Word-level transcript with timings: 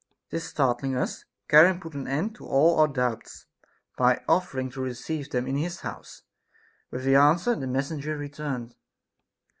This 0.31 0.45
startling 0.49 0.95
us, 0.95 1.25
Charon 1.47 1.79
put 1.79 1.93
an 1.93 2.07
end 2.07 2.33
to 2.37 2.43
all 2.47 2.79
our 2.79 2.87
doubts 2.87 3.45
by 3.95 4.23
offering 4.27 4.71
to 4.71 4.81
receive 4.81 5.29
them 5.29 5.45
in 5.45 5.57
his 5.57 5.81
house. 5.81 6.23
With 6.89 7.03
this 7.03 7.15
answer 7.15 7.53
the 7.55 7.67
messenger 7.67 8.17
returned. 8.17 8.73